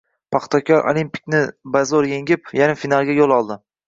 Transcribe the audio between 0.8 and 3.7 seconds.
“Olimpik”ni bazo‘r yengib, yarim finalga yo‘l oldi